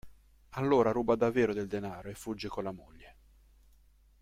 Allora 0.55 0.89
ruba 0.91 1.13
davvero 1.13 1.53
del 1.53 1.67
denaro 1.67 2.09
e 2.09 2.15
fugge 2.15 2.47
con 2.47 2.63
la 2.63 2.71
moglie. 2.71 3.15